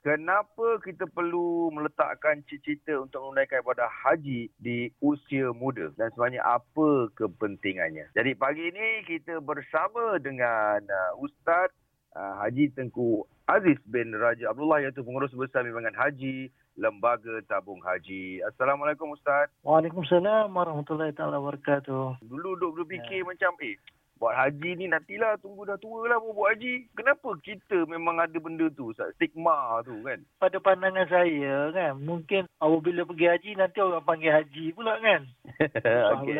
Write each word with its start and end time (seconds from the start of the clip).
kenapa 0.00 0.80
kita 0.84 1.04
perlu 1.08 1.68
meletakkan 1.72 2.40
cita-cita 2.48 2.96
untuk 3.00 3.20
menunaikan 3.24 3.60
ibadah 3.60 3.88
haji 3.88 4.48
di 4.56 4.88
usia 5.04 5.52
muda 5.52 5.92
dan 5.96 6.08
sebenarnya 6.12 6.42
apa 6.44 7.12
kepentingannya. 7.16 8.12
Jadi 8.16 8.32
pagi 8.36 8.68
ini 8.72 9.04
kita 9.04 9.40
bersama 9.44 10.16
dengan 10.20 10.80
uh, 10.84 11.12
Ustaz 11.20 11.72
uh, 12.16 12.40
Haji 12.44 12.72
Tengku 12.72 13.28
Aziz 13.50 13.78
bin 13.90 14.14
Raja 14.14 14.54
Abdullah 14.54 14.78
iaitu 14.78 15.02
pengurus 15.02 15.34
besar 15.34 15.66
Bimbingan 15.66 15.96
Haji 15.98 16.48
Lembaga 16.78 17.42
Tabung 17.50 17.82
Haji. 17.82 18.40
Assalamualaikum 18.46 19.12
Ustaz. 19.12 19.50
Waalaikumsalam 19.66 20.48
warahmatullahi 20.54 21.12
taala 21.12 21.42
wabarakatuh. 21.42 22.24
Dulu 22.24 22.50
duk 22.56 22.72
berfikir 22.78 23.20
ya. 23.20 23.28
macam 23.28 23.52
eh 23.60 23.76
buat 24.20 24.36
haji 24.36 24.76
ni 24.76 24.86
nantilah 24.92 25.40
tunggu 25.40 25.64
dah 25.64 25.80
tua 25.80 26.04
lah 26.04 26.20
buat 26.20 26.52
haji. 26.52 26.92
Kenapa 26.92 27.32
kita 27.40 27.88
memang 27.88 28.20
ada 28.20 28.36
benda 28.36 28.68
tu, 28.68 28.92
stigma 29.16 29.80
tu 29.80 29.96
kan? 30.04 30.20
Pada 30.36 30.60
pandangan 30.60 31.08
saya 31.08 31.72
kan, 31.72 31.96
mungkin 31.96 32.44
apabila 32.60 33.08
pergi 33.08 33.26
haji 33.32 33.50
nanti 33.56 33.80
orang 33.80 34.04
panggil 34.04 34.36
haji 34.36 34.76
pula 34.76 35.00
kan? 35.00 35.24
Okey. 36.20 36.36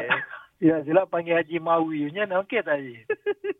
Ya, 0.60 0.84
jelas 0.84 1.08
panggil 1.08 1.40
haji 1.40 1.56
mawi. 1.56 2.12
Macam 2.12 2.20
mana? 2.28 2.34
Okey 2.44 2.60
tak 2.60 2.76
haji 2.76 2.94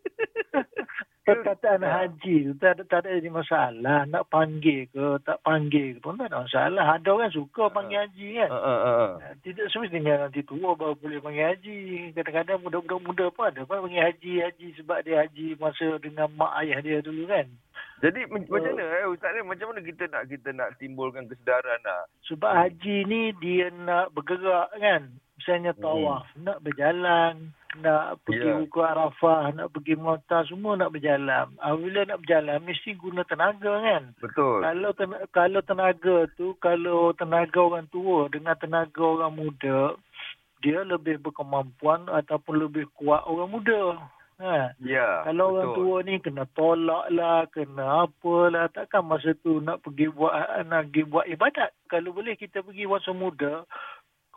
tu 1.28 2.56
tak 2.56 2.72
ada, 2.80 2.82
tak 2.88 2.98
ada 3.04 3.08
jadi 3.20 3.30
masalah. 3.30 4.08
Nak 4.08 4.24
panggil 4.32 4.88
ke, 4.88 5.20
tak 5.20 5.38
panggil 5.44 5.96
ke 5.96 5.98
pun 6.00 6.16
tak 6.16 6.32
ada 6.32 6.48
masalah. 6.48 6.84
Ada 6.96 7.08
orang 7.12 7.32
suka 7.32 7.68
panggil 7.68 8.00
haji 8.00 8.40
kan. 8.40 8.50
Uh, 8.50 8.56
uh, 8.56 8.80
uh. 8.88 9.10
Tidak 9.44 9.68
semestinya 9.68 10.26
nanti 10.26 10.40
tua 10.42 10.72
baru 10.72 10.96
boleh 10.96 11.20
panggil 11.20 11.46
haji. 11.52 11.78
Kadang-kadang 12.16 12.64
budak-budak 12.64 13.00
muda 13.04 13.26
pun 13.30 13.44
ada 13.52 13.60
pun 13.68 13.84
panggil 13.84 14.00
haji, 14.00 14.32
haji 14.42 14.66
sebab 14.80 14.98
dia 15.04 15.22
haji 15.22 15.46
masa 15.60 16.00
dengan 16.00 16.28
mak 16.34 16.56
ayah 16.64 16.80
dia 16.80 16.98
dulu 17.04 17.28
kan. 17.28 17.46
Jadi 18.00 18.20
uh, 18.24 18.28
macam 18.32 18.72
mana 18.72 18.84
eh 18.96 19.06
Ustaz 19.12 19.30
ni 19.36 19.40
macam 19.44 19.66
mana 19.70 19.80
kita 19.84 20.04
nak 20.08 20.22
kita 20.24 20.48
nak 20.56 20.68
timbulkan 20.80 21.28
kesedaran 21.28 21.78
nak? 21.84 22.08
Sebab 22.32 22.48
haji 22.48 22.96
ni 23.04 23.36
dia 23.36 23.68
nak 23.68 24.16
bergerak 24.16 24.72
kan. 24.80 25.12
Misalnya 25.40 25.72
tawaf, 25.72 26.28
hmm. 26.36 26.44
nak 26.44 26.60
berjalan, 26.60 27.56
nak 27.78 28.18
pergi 28.26 28.50
yeah. 28.50 28.58
Ukur 28.58 28.82
Arafah, 28.82 29.54
nak 29.54 29.70
pergi 29.70 29.94
Mota, 29.94 30.42
semua 30.50 30.74
nak 30.74 30.90
berjalan. 30.90 31.54
Apabila 31.62 32.02
nak 32.02 32.20
berjalan, 32.26 32.58
mesti 32.66 32.98
guna 32.98 33.22
tenaga 33.22 33.72
kan? 33.78 34.02
Betul. 34.18 34.66
Kalau 34.66 34.90
ten 34.98 35.10
kalau 35.30 35.60
tenaga 35.62 36.16
tu, 36.34 36.58
kalau 36.58 37.14
tenaga 37.14 37.58
orang 37.62 37.86
tua 37.94 38.26
dengan 38.26 38.58
tenaga 38.58 39.02
orang 39.02 39.38
muda, 39.38 39.94
dia 40.60 40.82
lebih 40.82 41.22
berkemampuan 41.22 42.10
ataupun 42.10 42.58
lebih 42.58 42.90
kuat 42.98 43.22
orang 43.30 43.50
muda. 43.54 43.82
Ha. 44.40 44.72
Ya, 44.80 45.20
Kalau 45.28 45.52
betul. 45.52 45.54
orang 45.54 45.70
tua 45.76 45.96
ni 46.00 46.14
kena 46.16 46.44
tolak 46.56 47.06
lah, 47.12 47.44
kena 47.52 48.08
apalah. 48.08 48.72
Takkan 48.72 49.04
masa 49.04 49.36
tu 49.36 49.60
nak 49.60 49.84
pergi 49.84 50.08
buat 50.08 50.32
nak 50.64 50.90
pergi 50.90 51.02
buat 51.06 51.28
ibadat. 51.28 51.70
Kalau 51.92 52.16
boleh 52.16 52.34
kita 52.40 52.64
pergi 52.64 52.88
masa 52.88 53.12
muda, 53.12 53.68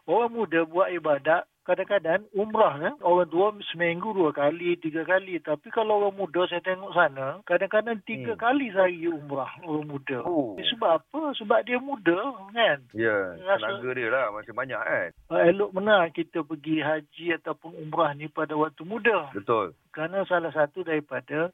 Orang 0.04 0.36
muda 0.36 0.68
buat 0.68 0.92
ibadat, 0.92 1.48
kadang-kadang 1.64 2.28
umrah 2.36 2.76
kan. 2.80 2.96
Orang 3.02 3.32
tua 3.32 3.56
seminggu 3.72 4.12
dua 4.12 4.36
kali, 4.36 4.76
tiga 4.78 5.08
kali. 5.08 5.40
Tapi 5.40 5.72
kalau 5.72 6.04
orang 6.04 6.20
muda 6.20 6.46
saya 6.48 6.62
tengok 6.62 6.94
sana, 6.94 7.40
kadang-kadang 7.48 8.04
tiga 8.04 8.36
hmm. 8.36 8.42
kali 8.44 8.70
sehari 8.70 9.08
umrah 9.08 9.50
orang 9.64 9.88
muda. 9.88 10.22
Oh. 10.28 10.60
Sebab 10.60 10.92
apa? 11.02 11.22
Sebab 11.40 11.60
dia 11.66 11.80
muda 11.80 12.20
kan. 12.52 12.80
Ya, 12.94 13.40
tenaga 13.40 13.90
dia 13.96 14.08
lah 14.12 14.32
masih 14.36 14.54
banyak 14.54 14.82
kan. 14.82 15.10
Uh, 15.32 15.42
elok 15.50 15.72
mana 15.74 16.08
kita 16.12 16.44
pergi 16.44 16.84
haji 16.84 17.26
ataupun 17.42 17.74
umrah 17.80 18.12
ni 18.14 18.28
pada 18.30 18.54
waktu 18.54 18.84
muda. 18.84 19.32
Betul. 19.32 19.74
Kerana 19.96 20.28
salah 20.28 20.52
satu 20.52 20.84
daripada 20.84 21.50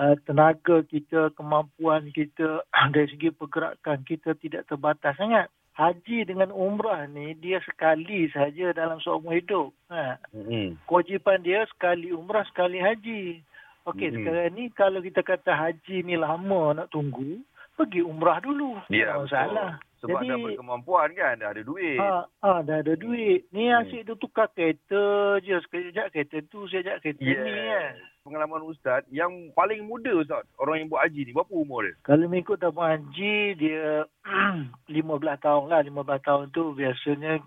uh, 0.00 0.14
tenaga 0.24 0.82
kita, 0.88 1.32
kemampuan 1.36 2.08
kita 2.10 2.64
dari 2.94 3.08
segi 3.12 3.30
pergerakan 3.30 4.02
kita 4.08 4.34
tidak 4.40 4.66
terbatas 4.66 5.14
sangat 5.16 5.52
haji 5.72 6.28
dengan 6.28 6.52
umrah 6.52 7.08
ni 7.08 7.32
dia 7.40 7.58
sekali 7.64 8.28
saja 8.32 8.76
dalam 8.76 9.00
seumur 9.00 9.36
hidup. 9.36 9.72
Ha. 9.88 10.20
Mm-hmm. 10.36 10.84
Kewajipan 10.84 11.40
dia 11.40 11.64
sekali 11.72 12.12
umrah 12.12 12.44
sekali 12.48 12.78
haji. 12.80 13.40
Okey 13.88 14.12
mm-hmm. 14.12 14.16
sekarang 14.22 14.52
ni 14.54 14.64
kalau 14.76 15.00
kita 15.00 15.20
kata 15.24 15.52
haji 15.56 16.04
ni 16.04 16.14
lama 16.20 16.76
nak 16.76 16.92
tunggu, 16.92 17.40
pergi 17.74 18.04
umrah 18.04 18.38
dulu. 18.44 18.78
Ya, 18.92 19.10
yeah, 19.10 19.12
masalah. 19.18 19.80
Sebab 20.02 20.18
Jadi, 20.18 20.34
dah 20.34 20.38
berkemampuan 20.42 21.14
kan, 21.14 21.38
dah 21.38 21.54
ada 21.54 21.62
duit. 21.62 21.94
Ha, 21.94 22.26
ha 22.26 22.50
dah 22.66 22.82
ada 22.82 22.98
duit. 22.98 23.46
Ni 23.54 23.70
hmm. 23.70 23.86
asyik 23.86 24.02
tu 24.02 24.18
tukar 24.18 24.50
kereta 24.50 25.38
je. 25.38 25.54
Sekejap 25.62 26.10
kereta 26.10 26.42
tu, 26.50 26.66
sekejap 26.66 26.98
kereta 27.06 27.22
yeah. 27.22 27.38
ni 27.38 27.50
kan. 27.54 27.92
Pengalaman 28.26 28.66
Ustaz, 28.66 29.06
yang 29.14 29.30
paling 29.54 29.86
muda 29.86 30.10
Ustaz, 30.18 30.42
orang 30.58 30.82
yang 30.82 30.88
buat 30.90 31.06
haji 31.06 31.22
ni, 31.22 31.30
berapa 31.30 31.54
umur 31.54 31.86
dia? 31.86 31.94
Kalau 32.02 32.26
mengikut 32.26 32.58
tabung 32.58 32.82
haji, 32.82 33.34
dia 33.54 34.06
15 34.92 35.18
tahun 35.40 35.64
lah. 35.72 35.80
15 35.80 36.28
tahun 36.28 36.44
tu 36.52 36.76
biasanya 36.76 37.40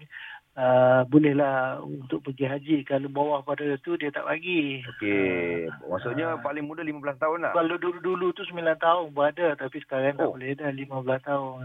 uh, 0.57 1.01
bolehlah 1.05 1.79
untuk 1.85 2.25
pergi 2.25 2.45
haji. 2.49 2.77
Kalau 2.87 3.07
bawah 3.11 3.39
pada 3.45 3.77
tu, 3.79 3.95
dia 3.95 4.09
tak 4.09 4.25
bagi. 4.25 4.81
Okey. 4.81 5.69
Uh, 5.69 5.93
Maksudnya 5.93 6.35
uh, 6.35 6.41
paling 6.41 6.65
muda 6.65 6.81
15 6.81 7.21
tahun 7.21 7.39
lah? 7.45 7.53
Kalau 7.53 7.75
dulu-dulu 7.77 8.33
tu 8.33 8.43
9 8.43 8.57
tahun 8.81 9.05
pun 9.13 9.23
ada. 9.29 9.47
Tapi 9.55 9.77
sekarang 9.85 10.17
oh. 10.17 10.19
tak 10.19 10.31
boleh 10.33 10.51
dah 10.57 10.71
15 10.73 11.29
tahun. 11.29 11.59